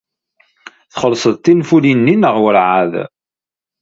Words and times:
Txellṣed 0.93 1.35
tinfulin-nni 1.37 2.15
neɣ 2.17 2.35
werɛad? 2.43 2.93